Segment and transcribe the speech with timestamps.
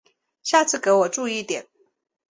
[0.41, 1.67] 下次给我注意一点！